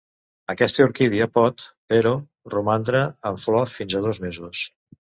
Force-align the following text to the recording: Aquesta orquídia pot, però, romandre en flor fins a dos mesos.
Aquesta 0.53 0.81
orquídia 0.87 1.27
pot, 1.35 1.67
però, 1.95 2.15
romandre 2.57 3.07
en 3.33 3.41
flor 3.47 3.73
fins 3.79 3.99
a 4.03 4.07
dos 4.09 4.27
mesos. 4.27 4.69